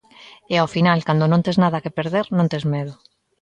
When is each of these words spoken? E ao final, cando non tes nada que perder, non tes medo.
E 0.53 0.55
ao 0.59 0.71
final, 0.75 0.99
cando 1.07 1.25
non 1.31 1.43
tes 1.45 1.57
nada 1.63 1.81
que 1.83 1.95
perder, 1.97 2.25
non 2.37 2.49
tes 2.51 2.63
medo. 2.73 2.93